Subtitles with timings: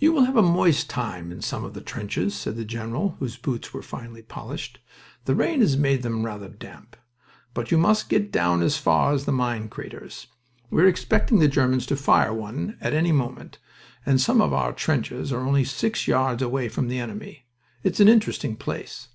[0.00, 3.36] "You will have a moist time in some of the trenches," said the general (whose
[3.36, 4.80] boots were finely polished).
[5.26, 6.96] "The rain has made them rather damp...
[7.54, 10.26] But you must get down as far as the mine craters.
[10.70, 13.58] We're expecting the Germans to fire one at any moment,
[14.04, 17.46] and some of our trenches are only six yards away from the enemy.
[17.84, 19.06] It's an interesting place."